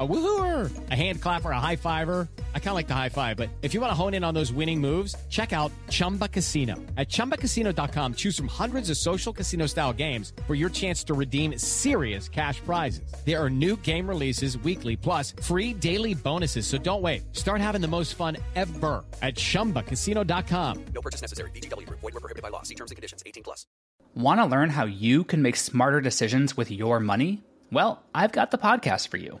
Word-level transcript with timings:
A 0.00 0.08
woohooer, 0.08 0.70
a 0.90 0.96
hand 0.96 1.20
clapper, 1.20 1.50
a 1.50 1.60
high 1.60 1.76
fiver. 1.76 2.26
I 2.54 2.58
kind 2.58 2.70
of 2.70 2.74
like 2.76 2.88
the 2.88 2.94
high 2.94 3.10
five, 3.10 3.36
but 3.36 3.50
if 3.60 3.74
you 3.74 3.82
want 3.82 3.90
to 3.90 3.94
hone 3.94 4.14
in 4.14 4.24
on 4.24 4.32
those 4.32 4.50
winning 4.50 4.80
moves, 4.80 5.14
check 5.28 5.52
out 5.52 5.70
Chumba 5.90 6.26
Casino. 6.26 6.76
At 6.96 7.10
ChumbaCasino.com, 7.10 8.14
choose 8.14 8.34
from 8.34 8.48
hundreds 8.48 8.88
of 8.88 8.96
social 8.96 9.30
casino 9.30 9.66
style 9.66 9.92
games 9.92 10.32
for 10.46 10.54
your 10.54 10.70
chance 10.70 11.04
to 11.04 11.12
redeem 11.12 11.58
serious 11.58 12.30
cash 12.30 12.62
prizes. 12.62 13.12
There 13.26 13.38
are 13.38 13.50
new 13.50 13.76
game 13.76 14.08
releases 14.08 14.56
weekly, 14.56 14.96
plus 14.96 15.34
free 15.42 15.74
daily 15.74 16.14
bonuses. 16.14 16.66
So 16.66 16.78
don't 16.78 17.02
wait. 17.02 17.36
Start 17.36 17.60
having 17.60 17.82
the 17.82 17.88
most 17.88 18.14
fun 18.14 18.38
ever 18.56 19.04
at 19.20 19.34
ChumbaCasino.com. 19.34 20.84
No 20.94 21.02
purchase 21.02 21.20
necessary. 21.20 21.50
VGW 21.50 21.86
Group. 21.86 22.00
Void 22.00 22.14
were 22.14 22.20
prohibited 22.20 22.42
by 22.42 22.48
law. 22.48 22.62
See 22.62 22.74
terms 22.74 22.90
and 22.90 22.96
conditions. 22.96 23.22
18 23.26 23.42
plus. 23.42 23.66
Want 24.14 24.40
to 24.40 24.46
learn 24.46 24.70
how 24.70 24.86
you 24.86 25.24
can 25.24 25.42
make 25.42 25.56
smarter 25.56 26.00
decisions 26.00 26.56
with 26.56 26.70
your 26.70 27.00
money? 27.00 27.42
Well, 27.70 28.02
I've 28.14 28.32
got 28.32 28.50
the 28.50 28.58
podcast 28.58 29.08
for 29.08 29.18
you. 29.18 29.40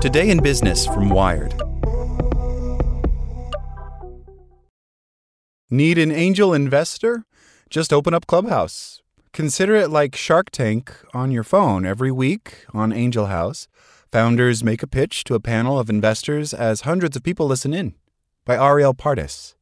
Today 0.00 0.28
in 0.28 0.42
Business 0.42 0.86
from 0.86 1.08
Wired. 1.08 1.54
Need 5.70 5.96
an 5.96 6.12
angel 6.12 6.52
investor? 6.52 7.24
Just 7.70 7.94
open 7.94 8.12
up 8.12 8.26
Clubhouse. 8.26 9.00
Consider 9.32 9.74
it 9.74 9.88
like 9.88 10.14
Shark 10.14 10.50
Tank 10.50 10.94
on 11.14 11.30
your 11.30 11.42
phone 11.42 11.86
every 11.86 12.12
week 12.12 12.66
on 12.74 12.92
Angel 12.92 13.26
House. 13.26 13.68
Founders 14.12 14.62
make 14.62 14.82
a 14.82 14.86
pitch 14.86 15.24
to 15.24 15.34
a 15.34 15.40
panel 15.40 15.78
of 15.78 15.88
investors 15.88 16.52
as 16.52 16.82
hundreds 16.82 17.16
of 17.16 17.22
people 17.22 17.46
listen 17.46 17.72
in. 17.72 17.94
By 18.44 18.56
Arielle 18.56 18.96
Pardes. 18.96 19.54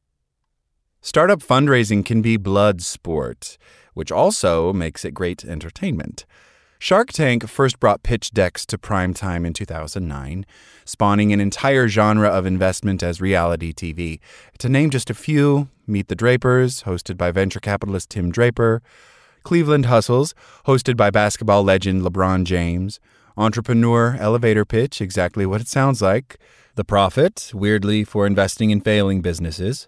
Startup 1.01 1.39
fundraising 1.39 2.03
can 2.03 2.21
be 2.21 2.35
blood 2.35 2.81
sport, 2.81 3.57
which 3.93 4.11
also 4.11 4.73
makes 4.73 5.05
it 5.05 5.13
great 5.13 5.45
entertainment. 5.45 6.25
Shark 6.77 7.11
Tank 7.11 7.47
first 7.47 7.79
brought 7.79 8.03
pitch 8.03 8.31
decks 8.31 8.65
to 8.67 8.77
prime 8.77 9.13
time 9.13 9.45
in 9.45 9.53
2009, 9.53 10.45
spawning 10.83 11.31
an 11.31 11.39
entire 11.39 11.87
genre 11.87 12.27
of 12.27 12.45
investment 12.45 13.01
as 13.01 13.21
reality 13.21 13.73
TV. 13.73 14.19
To 14.59 14.69
name 14.69 14.89
just 14.89 15.09
a 15.09 15.13
few, 15.13 15.69
Meet 15.87 16.09
the 16.09 16.15
Drapers, 16.15 16.83
hosted 16.83 17.17
by 17.17 17.31
venture 17.31 17.59
capitalist 17.59 18.09
Tim 18.09 18.31
Draper, 18.31 18.81
Cleveland 19.43 19.85
Hustles, 19.85 20.35
hosted 20.67 20.97
by 20.97 21.09
basketball 21.11 21.63
legend 21.63 22.01
LeBron 22.01 22.43
James, 22.43 22.99
Entrepreneur 23.37 24.17
Elevator 24.19 24.65
Pitch, 24.65 25.01
exactly 25.01 25.45
what 25.45 25.61
it 25.61 25.67
sounds 25.67 26.01
like, 26.01 26.37
The 26.75 26.83
Profit, 26.83 27.51
weirdly 27.53 28.03
for 28.03 28.27
investing 28.27 28.69
in 28.69 28.81
failing 28.81 29.21
businesses, 29.21 29.87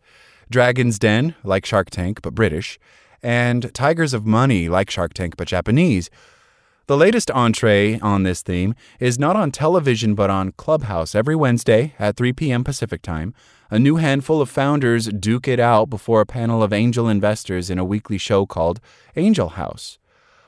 Dragon's 0.49 0.97
Den, 0.97 1.35
like 1.43 1.65
Shark 1.65 1.89
Tank 1.89 2.21
but 2.21 2.33
British, 2.33 2.79
and 3.21 3.73
Tigers 3.73 4.13
of 4.13 4.25
Money, 4.25 4.69
like 4.69 4.89
Shark 4.89 5.13
Tank 5.13 5.35
but 5.35 5.47
Japanese. 5.47 6.09
The 6.87 6.95
latest 6.95 7.29
entree 7.31 7.99
on 7.99 8.23
this 8.23 8.41
theme 8.41 8.73
is 9.01 9.19
not 9.19 9.35
on 9.35 9.51
television 9.51 10.15
but 10.15 10.29
on 10.29 10.53
Clubhouse 10.53 11.15
every 11.15 11.35
Wednesday 11.35 11.93
at 11.99 12.15
3 12.15 12.31
p.m. 12.31 12.63
Pacific 12.63 13.01
Time. 13.01 13.33
A 13.69 13.77
new 13.77 13.97
handful 13.97 14.39
of 14.39 14.49
founders 14.49 15.07
duke 15.07 15.49
it 15.49 15.59
out 15.59 15.89
before 15.89 16.21
a 16.21 16.25
panel 16.25 16.63
of 16.63 16.71
angel 16.71 17.09
investors 17.09 17.69
in 17.69 17.77
a 17.77 17.83
weekly 17.83 18.17
show 18.17 18.45
called 18.45 18.79
Angel 19.17 19.49
House. 19.49 19.99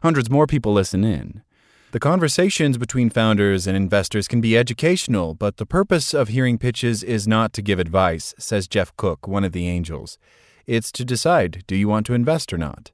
Hundreds 0.02 0.30
more 0.30 0.48
people 0.48 0.72
listen 0.72 1.04
in. 1.04 1.44
The 1.92 2.00
conversations 2.00 2.78
between 2.78 3.10
founders 3.10 3.68
and 3.68 3.76
investors 3.76 4.30
can 4.30 4.40
be 4.40 4.58
educational, 4.58 5.36
but 5.36 5.58
the 5.58 5.66
purpose 5.66 6.14
of 6.14 6.30
hearing 6.30 6.58
pitches 6.58 7.04
is 7.04 7.28
not 7.28 7.52
to 7.52 7.62
give 7.62 7.80
advice, 7.80 8.34
says 8.40 8.70
Jeff 8.70 8.96
Cook, 8.96 9.28
one 9.28 9.44
of 9.44 9.52
the 9.52 9.68
angels. 9.68 10.18
It's 10.66 10.94
to 10.94 11.04
decide 11.04 11.66
do 11.68 11.76
you 11.76 11.90
want 11.90 12.06
to 12.06 12.14
invest 12.14 12.54
or 12.54 12.58
not? 12.58 12.92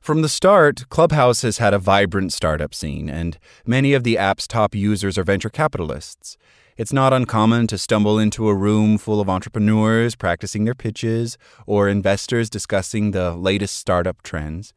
From 0.00 0.22
the 0.22 0.30
start, 0.30 0.88
Clubhouse 0.88 1.42
has 1.42 1.58
had 1.58 1.74
a 1.74 1.78
vibrant 1.78 2.32
startup 2.32 2.74
scene, 2.74 3.10
and 3.10 3.38
many 3.66 3.92
of 3.92 4.02
the 4.02 4.16
app's 4.16 4.46
top 4.46 4.74
users 4.74 5.18
are 5.18 5.22
venture 5.22 5.50
capitalists. 5.50 6.38
It's 6.78 6.92
not 6.92 7.12
uncommon 7.12 7.66
to 7.66 7.76
stumble 7.76 8.18
into 8.18 8.48
a 8.48 8.54
room 8.54 8.96
full 8.96 9.20
of 9.20 9.28
entrepreneurs 9.28 10.16
practicing 10.16 10.64
their 10.64 10.74
pitches 10.74 11.36
or 11.66 11.86
investors 11.86 12.48
discussing 12.48 13.10
the 13.10 13.32
latest 13.32 13.76
startup 13.76 14.22
trends. 14.22 14.72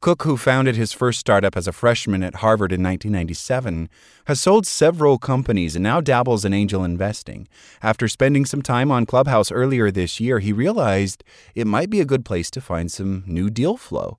Cook, 0.00 0.24
who 0.24 0.36
founded 0.36 0.76
his 0.76 0.92
first 0.92 1.20
startup 1.20 1.56
as 1.56 1.66
a 1.66 1.72
freshman 1.72 2.22
at 2.22 2.36
Harvard 2.36 2.70
in 2.70 2.82
1997, 2.82 3.88
has 4.26 4.42
sold 4.42 4.66
several 4.66 5.16
companies 5.16 5.74
and 5.74 5.82
now 5.82 6.02
dabbles 6.02 6.44
in 6.44 6.52
angel 6.52 6.84
investing. 6.84 7.48
After 7.82 8.08
spending 8.08 8.44
some 8.44 8.60
time 8.60 8.92
on 8.92 9.06
Clubhouse 9.06 9.50
earlier 9.50 9.90
this 9.90 10.20
year, 10.20 10.38
he 10.38 10.52
realized 10.52 11.24
it 11.54 11.66
might 11.66 11.88
be 11.88 12.02
a 12.02 12.04
good 12.04 12.26
place 12.26 12.50
to 12.50 12.60
find 12.60 12.92
some 12.92 13.24
new 13.26 13.48
deal 13.48 13.78
flow. 13.78 14.18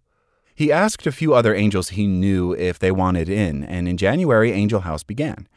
He 0.62 0.72
asked 0.72 1.08
a 1.08 1.12
few 1.12 1.34
other 1.34 1.56
angels 1.56 1.90
he 1.90 2.06
knew 2.06 2.54
if 2.54 2.78
they 2.78 2.92
wanted 2.92 3.28
in, 3.28 3.64
and 3.64 3.88
in 3.88 3.98
January, 3.98 4.52
Angel 4.52 4.82
House 4.82 5.02
began. 5.02 5.48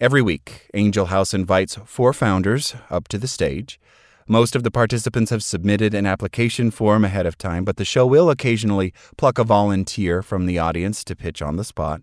Every 0.00 0.22
week, 0.22 0.70
Angel 0.72 1.04
House 1.04 1.34
invites 1.34 1.76
four 1.84 2.14
founders 2.14 2.74
up 2.88 3.08
to 3.08 3.18
the 3.18 3.28
stage. 3.28 3.78
Most 4.26 4.56
of 4.56 4.62
the 4.62 4.70
participants 4.70 5.30
have 5.30 5.44
submitted 5.44 5.92
an 5.92 6.06
application 6.06 6.70
form 6.70 7.04
ahead 7.04 7.26
of 7.26 7.36
time, 7.36 7.62
but 7.62 7.76
the 7.76 7.84
show 7.84 8.06
will 8.06 8.30
occasionally 8.30 8.94
pluck 9.18 9.38
a 9.38 9.44
volunteer 9.44 10.22
from 10.22 10.46
the 10.46 10.58
audience 10.58 11.04
to 11.04 11.14
pitch 11.14 11.42
on 11.42 11.56
the 11.56 11.62
spot. 11.62 12.00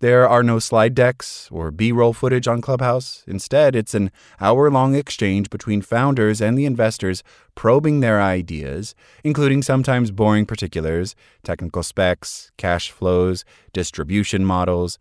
There 0.00 0.28
are 0.28 0.42
no 0.42 0.58
slide 0.58 0.94
decks 0.94 1.48
or 1.50 1.70
B 1.70 1.90
roll 1.90 2.12
footage 2.12 2.46
on 2.46 2.60
Clubhouse. 2.60 3.24
Instead, 3.26 3.74
it's 3.74 3.94
an 3.94 4.10
hour 4.38 4.70
long 4.70 4.94
exchange 4.94 5.48
between 5.48 5.80
founders 5.80 6.42
and 6.42 6.58
the 6.58 6.66
investors 6.66 7.22
probing 7.54 8.00
their 8.00 8.20
ideas, 8.20 8.94
including 9.24 9.62
sometimes 9.62 10.10
boring 10.10 10.44
particulars, 10.44 11.16
technical 11.42 11.82
specs, 11.82 12.50
cash 12.58 12.90
flows, 12.90 13.46
distribution 13.72 14.44
models. 14.44 14.98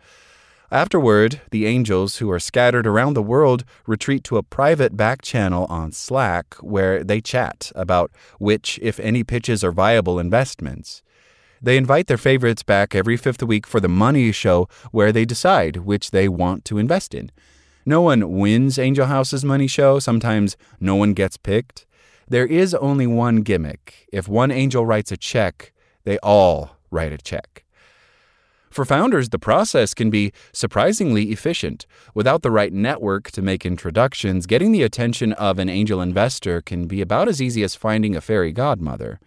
Afterward, 0.72 1.42
the 1.52 1.66
angels, 1.66 2.18
who 2.18 2.32
are 2.32 2.40
scattered 2.40 2.88
around 2.88 3.16
the 3.16 3.22
world, 3.22 3.66
retreat 3.86 4.24
to 4.26 4.38
a 4.38 4.44
private 4.44 4.96
back 4.96 5.22
channel 5.22 5.66
on 5.70 5.92
Slack 5.92 6.56
where 6.62 7.04
they 7.04 7.20
chat 7.20 7.70
about 7.76 8.12
which, 8.40 8.80
if 8.82 8.98
any, 9.02 9.26
pitches 9.26 9.62
are 9.62 9.74
viable 9.74 10.20
investments. 10.20 11.04
They 11.66 11.78
invite 11.78 12.06
their 12.06 12.20
favorites 12.20 12.62
back 12.62 12.94
every 12.94 13.18
fifth 13.18 13.42
week 13.42 13.66
for 13.66 13.80
the 13.80 13.88
money 13.88 14.32
show 14.32 14.70
where 14.92 15.12
they 15.12 15.26
decide 15.26 15.78
which 15.78 16.12
they 16.12 16.30
want 16.30 16.64
to 16.66 16.78
invest 16.78 17.16
in. 17.16 17.32
No 17.88 18.02
one 18.02 18.38
wins 18.38 18.78
Angel 18.78 19.08
House's 19.08 19.44
money 19.44 19.66
show. 19.66 19.98
Sometimes 19.98 20.58
no 20.80 20.96
one 20.96 21.14
gets 21.14 21.38
picked. 21.38 21.88
There 22.30 22.46
is 22.46 22.76
only 22.76 23.08
one 23.08 23.38
gimmick. 23.38 24.08
If 24.14 24.28
one 24.28 24.52
angel 24.52 24.86
writes 24.86 25.12
a 25.12 25.18
check, 25.18 25.74
they 26.04 26.20
all 26.20 26.78
write 26.92 27.14
a 27.14 27.18
check. 27.18 27.66
For 28.70 28.86
founders, 28.86 29.30
the 29.30 29.40
process 29.40 29.96
can 29.96 30.12
be 30.12 30.34
surprisingly 30.54 31.32
efficient. 31.32 31.88
Without 32.14 32.44
the 32.44 32.52
right 32.52 32.74
network 32.74 33.32
to 33.32 33.42
make 33.42 33.66
introductions, 33.66 34.46
getting 34.46 34.72
the 34.72 34.84
attention 34.84 35.34
of 35.34 35.58
an 35.58 35.70
angel 35.70 36.00
investor 36.00 36.62
can 36.62 36.86
be 36.86 37.02
about 37.02 37.28
as 37.28 37.42
easy 37.42 37.64
as 37.64 37.74
finding 37.74 38.16
a 38.16 38.22
fairy 38.22 38.52
godmother. 38.52 39.20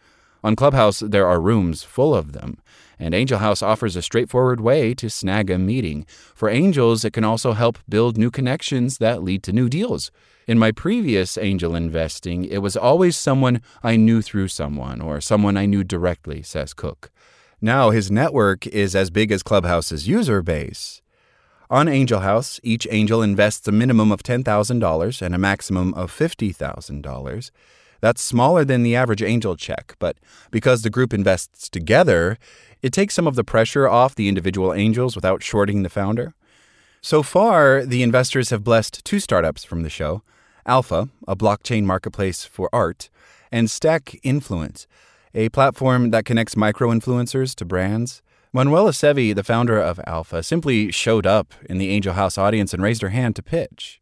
On 0.49 0.57
Clubhouse, 0.57 1.01
there 1.01 1.27
are 1.27 1.43
rooms 1.43 1.83
full 1.83 2.15
of 2.15 2.33
them, 2.33 2.57
and 2.99 3.15
Angel 3.15 3.39
House 3.39 3.61
offers 3.61 3.97
a 3.97 4.01
straightforward 4.01 4.63
way 4.63 4.95
to 4.95 5.11
snag 5.11 5.51
a 5.51 5.59
meeting. 5.59 6.07
For 6.35 6.49
angels, 6.49 7.05
it 7.05 7.13
can 7.13 7.23
also 7.23 7.53
help 7.53 7.79
build 7.87 8.17
new 8.17 8.31
connections 8.31 8.97
that 8.97 9.23
lead 9.23 9.43
to 9.43 9.53
new 9.53 9.69
deals. 9.69 10.11
In 10.47 10.59
my 10.59 10.73
previous 10.73 11.37
angel 11.37 11.75
investing, 11.75 12.47
it 12.47 12.63
was 12.63 12.79
always 12.79 13.15
someone 13.15 13.61
I 13.83 13.97
knew 13.97 14.23
through 14.23 14.49
someone 14.49 15.03
or 15.03 15.21
someone 15.21 15.59
I 15.59 15.67
knew 15.67 15.85
directly, 15.85 16.41
says 16.43 16.73
Cook. 16.73 17.11
Now 17.61 17.91
his 17.91 18.11
network 18.11 18.67
is 18.67 18.97
as 18.97 19.11
big 19.11 19.31
as 19.31 19.43
Clubhouse's 19.43 20.09
user 20.09 20.41
base. 20.41 21.03
On 21.69 21.89
Angel 21.89 22.21
House, 22.21 22.59
each 22.63 22.87
angel 22.91 23.21
invests 23.21 23.69
a 23.69 23.73
minimum 23.73 24.11
of 24.11 24.23
$10,000 24.23 25.23
and 25.23 25.35
a 25.35 25.39
maximum 25.39 25.93
of 25.93 26.11
$50,000. 26.11 27.51
That's 28.01 28.23
smaller 28.23 28.65
than 28.65 28.83
the 28.83 28.95
average 28.95 29.23
angel 29.23 29.57
check, 29.57 29.97
but 29.99 30.17
because 30.51 30.83
the 30.83 30.91
group 30.91 31.13
invests 31.13 31.69
together, 31.69 32.39
it 32.83 32.93
takes 32.93 33.15
some 33.15 33.27
of 33.27 33.35
the 33.35 33.45
pressure 33.45 33.89
off 33.89 34.15
the 34.15 34.29
individual 34.29 34.73
angels 34.73 35.17
without 35.17 35.43
shorting 35.43 35.83
the 35.83 35.89
founder. 35.89 36.35
So 37.01 37.23
far, 37.23 37.85
the 37.85 38.03
investors 38.03 38.51
have 38.51 38.65
blessed 38.65 39.05
two 39.05 39.21
startups 39.21 39.65
from 39.65 39.83
the 39.83 39.91
show 39.91 40.23
Alpha, 40.67 41.09
a 41.27 41.35
blockchain 41.35 41.85
marketplace 41.85 42.45
for 42.45 42.69
art, 42.73 43.09
and 43.51 43.71
Stack 43.71 44.21
Influence, 44.23 44.87
a 45.35 45.49
platform 45.49 46.11
that 46.11 46.25
connects 46.25 46.57
micro 46.57 46.91
influencers 46.91 47.55
to 47.55 47.65
brands. 47.65 48.23
Manuela 48.53 48.91
Sevi, 48.91 49.35
the 49.35 49.45
founder 49.45 49.79
of 49.79 50.01
Alpha, 50.07 50.43
simply 50.43 50.91
showed 50.91 51.27
up 51.27 51.55
in 51.69 51.79
the 51.79 51.91
Angel 51.91 52.15
House 52.15 52.39
audience 52.39 52.75
and 52.75 52.83
raised 52.83 53.03
her 53.03 53.11
hand 53.11 53.37
to 53.37 53.43
pitch. 53.43 54.01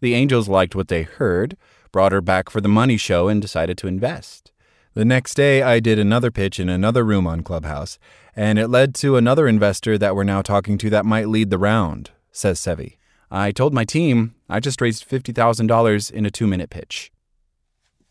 The 0.00 0.14
Angels 0.14 0.48
liked 0.48 0.74
what 0.74 0.88
they 0.88 1.02
heard, 1.02 1.56
brought 1.94 2.10
her 2.10 2.20
back 2.20 2.50
for 2.50 2.60
the 2.60 2.68
money 2.68 2.96
show, 2.96 3.28
and 3.28 3.40
decided 3.40 3.78
to 3.78 3.86
invest. 3.86 4.50
The 4.94 5.04
next 5.04 5.34
day, 5.34 5.62
I 5.62 5.78
did 5.78 5.96
another 5.96 6.32
pitch 6.32 6.58
in 6.58 6.68
another 6.68 7.04
room 7.04 7.24
on 7.24 7.44
Clubhouse, 7.44 8.00
and 8.34 8.58
it 8.58 8.66
led 8.66 8.96
to 8.96 9.16
another 9.16 9.46
investor 9.46 9.96
that 9.98 10.16
we're 10.16 10.24
now 10.24 10.42
talking 10.42 10.76
to 10.78 10.90
that 10.90 11.06
might 11.06 11.28
lead 11.28 11.50
the 11.50 11.56
round, 11.56 12.10
says 12.32 12.58
Sevi. 12.58 12.96
I 13.30 13.52
told 13.52 13.72
my 13.72 13.84
team 13.84 14.34
I 14.48 14.58
just 14.58 14.80
raised 14.80 15.08
$50,000 15.08 16.10
in 16.10 16.26
a 16.26 16.32
two 16.32 16.48
minute 16.48 16.68
pitch. 16.68 17.12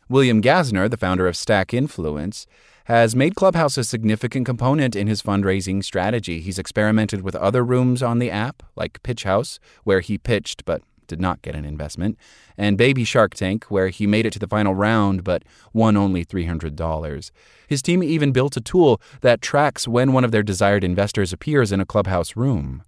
William 0.08 0.42
Gasner, 0.42 0.90
the 0.90 0.96
founder 0.96 1.28
of 1.28 1.36
Stack 1.36 1.74
Influence, 1.74 2.48
has 2.86 3.18
made 3.18 3.36
Clubhouse 3.36 3.78
a 3.78 3.84
significant 3.84 4.46
component 4.46 4.96
in 4.96 5.08
his 5.08 5.22
fundraising 5.22 5.84
strategy. 5.84 6.40
He's 6.40 6.58
experimented 6.58 7.22
with 7.22 7.36
other 7.36 7.66
rooms 7.66 8.02
on 8.02 8.20
the 8.20 8.32
app, 8.32 8.64
like 8.78 9.04
Pitch 9.04 9.24
House, 9.24 9.60
where 9.84 10.00
he 10.00 10.18
pitched 10.18 10.64
but 10.64 10.82
did 11.08 11.20
not 11.20 11.42
get 11.42 11.56
an 11.56 11.66
investment, 11.66 12.18
and 12.58 12.78
Baby 12.78 13.04
Shark 13.04 13.34
Tank, 13.34 13.66
where 13.66 13.90
he 13.90 14.08
made 14.08 14.26
it 14.26 14.34
to 14.34 14.40
the 14.40 14.48
final 14.48 14.74
round 14.76 15.24
but 15.24 15.44
won 15.74 15.98
only 15.98 16.26
$300. 16.26 17.32
His 17.68 17.82
team 17.82 18.04
even 18.04 18.32
built 18.32 18.58
a 18.58 18.62
tool 18.62 19.02
that 19.22 19.42
tracks 19.42 19.88
when 19.88 20.14
one 20.14 20.24
of 20.24 20.32
their 20.32 20.44
desired 20.44 20.84
investors 20.84 21.34
appears 21.34 21.72
in 21.72 21.80
a 21.80 21.86
Clubhouse 21.86 22.36
room. 22.36 22.84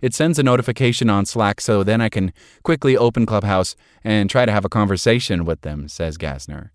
It 0.00 0.14
sends 0.14 0.38
a 0.38 0.42
notification 0.42 1.08
on 1.08 1.26
Slack 1.26 1.60
so 1.60 1.84
then 1.84 2.00
I 2.00 2.08
can 2.08 2.32
quickly 2.64 2.96
open 2.96 3.24
Clubhouse 3.24 3.76
and 4.02 4.28
try 4.28 4.44
to 4.44 4.52
have 4.52 4.64
a 4.64 4.68
conversation 4.68 5.44
with 5.44 5.60
them, 5.60 5.88
says 5.88 6.18
Gasner. 6.18 6.70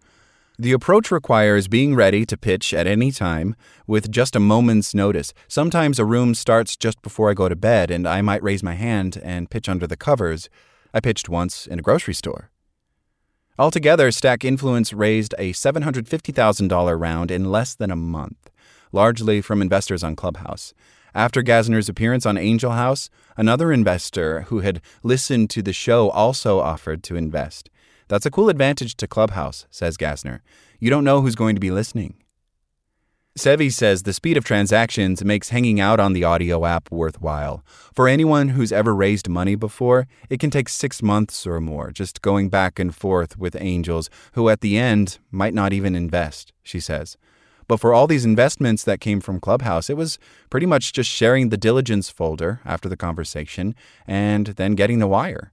The 0.59 0.71
approach 0.71 1.12
requires 1.12 1.68
being 1.68 1.94
ready 1.94 2.25
to 2.25 2.36
pitch 2.36 2.74
at 2.74 2.88
any 2.88 3.12
time 3.12 3.56
with 3.86 4.09
just 4.09 4.36
a 4.36 4.39
moment's 4.39 4.95
notice. 4.95 5.31
Sometimes 5.48 6.00
a 6.00 6.06
room 6.06 6.33
starts 6.33 6.75
just 6.75 7.00
before 7.04 7.30
I 7.30 7.36
go 7.36 7.48
to 7.48 7.56
bed 7.56 7.92
and 7.92 8.07
I 8.07 8.24
might 8.24 8.42
raise 8.42 8.63
my 8.63 8.74
hand 8.74 9.21
and 9.24 9.51
pitch 9.51 9.69
under 9.69 9.86
the 9.86 9.95
covers. 9.95 10.50
I 10.95 11.00
pitched 11.00 11.30
once 11.30 11.68
in 11.68 11.77
a 11.77 11.83
grocery 11.83 12.15
store. 12.15 12.50
Altogether, 13.59 14.12
Stack 14.12 14.44
Influence 14.44 14.94
raised 14.94 15.36
a 15.38 15.54
$750,000 15.54 17.00
round 17.00 17.30
in 17.30 17.51
less 17.51 17.75
than 17.75 17.92
a 17.92 17.95
month, 17.95 18.50
largely 18.92 19.42
from 19.42 19.62
investors 19.62 20.04
on 20.04 20.15
Clubhouse. 20.15 20.74
After 21.13 21.44
Gasner's 21.44 21.88
appearance 21.88 22.25
on 22.25 22.36
Angel 22.36 22.71
House, 22.71 23.12
another 23.36 23.71
investor 23.71 24.42
who 24.50 24.62
had 24.62 24.81
listened 25.04 25.51
to 25.51 25.62
the 25.62 25.74
show 25.74 26.09
also 26.09 26.59
offered 26.59 27.04
to 27.04 27.15
invest. 27.15 27.69
That's 28.07 28.25
a 28.25 28.31
cool 28.31 28.50
advantage 28.50 28.95
to 28.98 29.07
Clubhouse, 29.07 29.65
says 29.69 29.98
Gasner. 29.98 30.39
You 30.80 30.89
don't 30.89 31.04
know 31.04 31.21
who's 31.21 31.36
going 31.36 31.56
to 31.56 31.62
be 31.62 31.71
listening. 31.71 32.15
Sevi 33.38 33.71
says 33.71 34.01
the 34.01 34.13
speed 34.13 34.36
of 34.36 34.44
transactions 34.44 35.24
makes 35.24 35.50
hanging 35.50 35.80
out 35.80 36.00
on 36.00 36.13
the 36.13 36.24
audio 36.24 36.65
app 36.65 36.89
worthwhile. 36.89 37.63
For 37.94 38.07
anyone 38.07 38.50
who's 38.50 38.71
ever 38.71 38.95
raised 38.95 39.30
money 39.30 39.54
before, 39.54 40.07
it 40.27 40.39
can 40.39 40.50
take 40.50 40.68
six 40.68 41.04
months 41.04 41.45
or 41.45 41.62
more 41.62 41.92
just 41.92 42.24
going 42.24 42.50
back 42.50 42.80
and 42.80 42.95
forth 42.95 43.38
with 43.38 43.56
angels 43.59 44.09
who 44.33 44.50
at 44.50 44.62
the 44.62 44.75
end 44.75 45.19
might 45.30 45.54
not 45.54 45.71
even 45.71 45.95
invest, 45.95 46.51
she 46.63 46.80
says. 46.80 47.15
But 47.68 47.80
for 47.80 47.94
all 47.94 48.07
these 48.07 48.25
investments 48.25 48.83
that 48.86 49.01
came 49.01 49.19
from 49.19 49.39
Clubhouse, 49.39 49.88
it 49.88 49.98
was 49.98 50.18
pretty 50.50 50.65
much 50.65 50.92
just 50.92 51.09
sharing 51.09 51.50
the 51.50 51.57
diligence 51.57 52.09
folder 52.09 52.59
after 52.65 52.89
the 52.89 52.98
conversation 52.98 53.75
and 54.07 54.48
then 54.48 54.74
getting 54.74 54.98
the 54.98 55.07
wire. 55.07 55.51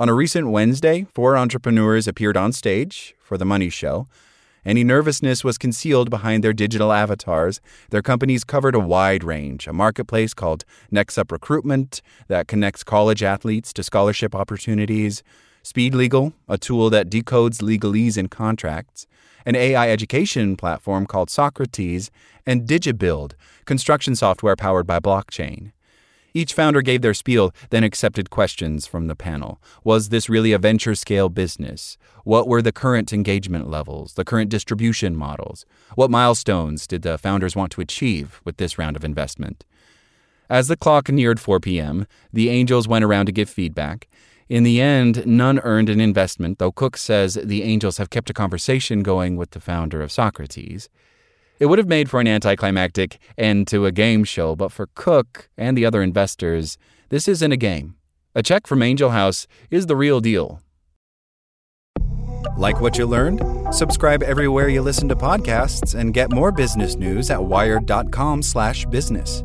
On 0.00 0.08
a 0.08 0.14
recent 0.14 0.48
Wednesday, 0.48 1.06
four 1.12 1.36
entrepreneurs 1.36 2.08
appeared 2.08 2.34
on 2.34 2.52
stage 2.52 3.14
for 3.22 3.36
the 3.36 3.44
Money 3.44 3.68
Show. 3.68 4.06
Any 4.64 4.82
nervousness 4.82 5.44
was 5.44 5.58
concealed 5.58 6.08
behind 6.08 6.42
their 6.42 6.54
digital 6.54 6.90
avatars. 6.90 7.60
Their 7.90 8.00
companies 8.00 8.42
covered 8.42 8.74
a 8.74 8.80
wide 8.80 9.22
range 9.22 9.66
a 9.66 9.74
marketplace 9.74 10.32
called 10.32 10.64
Next 10.90 11.18
Up 11.18 11.30
Recruitment 11.30 12.00
that 12.28 12.48
connects 12.48 12.82
college 12.82 13.22
athletes 13.22 13.74
to 13.74 13.82
scholarship 13.82 14.34
opportunities, 14.34 15.22
Speed 15.62 15.94
Legal, 15.94 16.32
a 16.48 16.56
tool 16.56 16.88
that 16.88 17.10
decodes 17.10 17.60
legalese 17.60 18.16
in 18.16 18.28
contracts, 18.28 19.06
an 19.44 19.54
AI 19.54 19.90
education 19.90 20.56
platform 20.56 21.04
called 21.04 21.28
Socrates, 21.28 22.10
and 22.46 22.66
DigiBuild, 22.66 23.32
construction 23.66 24.16
software 24.16 24.56
powered 24.56 24.86
by 24.86 24.98
blockchain. 24.98 25.72
Each 26.32 26.54
founder 26.54 26.82
gave 26.82 27.02
their 27.02 27.14
spiel, 27.14 27.52
then 27.70 27.84
accepted 27.84 28.30
questions 28.30 28.86
from 28.86 29.06
the 29.06 29.16
panel. 29.16 29.60
Was 29.84 30.10
this 30.10 30.28
really 30.28 30.52
a 30.52 30.58
venture 30.58 30.94
scale 30.94 31.28
business? 31.28 31.98
What 32.24 32.46
were 32.46 32.62
the 32.62 32.72
current 32.72 33.12
engagement 33.12 33.68
levels, 33.68 34.14
the 34.14 34.24
current 34.24 34.50
distribution 34.50 35.16
models? 35.16 35.66
What 35.94 36.10
milestones 36.10 36.86
did 36.86 37.02
the 37.02 37.18
founders 37.18 37.56
want 37.56 37.72
to 37.72 37.80
achieve 37.80 38.40
with 38.44 38.58
this 38.58 38.78
round 38.78 38.96
of 38.96 39.04
investment? 39.04 39.64
As 40.48 40.68
the 40.68 40.76
clock 40.76 41.08
neared 41.08 41.38
4 41.38 41.60
p.m., 41.60 42.06
the 42.32 42.48
angels 42.48 42.88
went 42.88 43.04
around 43.04 43.26
to 43.26 43.32
give 43.32 43.48
feedback. 43.48 44.08
In 44.48 44.64
the 44.64 44.80
end, 44.80 45.24
none 45.24 45.60
earned 45.60 45.88
an 45.88 46.00
investment, 46.00 46.58
though 46.58 46.72
Cook 46.72 46.96
says 46.96 47.34
the 47.34 47.62
angels 47.62 47.98
have 47.98 48.10
kept 48.10 48.30
a 48.30 48.34
conversation 48.34 49.04
going 49.04 49.36
with 49.36 49.52
the 49.52 49.60
founder 49.60 50.02
of 50.02 50.10
Socrates. 50.10 50.88
It 51.60 51.66
would 51.66 51.78
have 51.78 51.86
made 51.86 52.08
for 52.08 52.20
an 52.20 52.26
anticlimactic 52.26 53.18
end 53.36 53.68
to 53.68 53.84
a 53.84 53.92
game 53.92 54.24
show, 54.24 54.56
but 54.56 54.72
for 54.72 54.88
Cook 54.94 55.50
and 55.58 55.76
the 55.76 55.84
other 55.84 56.02
investors, 56.02 56.78
this 57.10 57.28
isn't 57.28 57.52
a 57.52 57.58
game. 57.58 57.96
A 58.34 58.42
check 58.42 58.66
from 58.66 58.82
Angel 58.82 59.10
House 59.10 59.46
is 59.70 59.84
the 59.84 59.94
real 59.94 60.20
deal. 60.20 60.62
Like 62.56 62.80
what 62.80 62.96
you 62.96 63.04
learned? 63.04 63.42
Subscribe 63.74 64.22
everywhere 64.22 64.68
you 64.68 64.80
listen 64.80 65.06
to 65.10 65.16
podcasts 65.16 65.94
and 65.94 66.14
get 66.14 66.32
more 66.32 66.50
business 66.50 66.96
news 66.96 67.30
at 67.30 67.44
wired.com/business. 67.44 69.44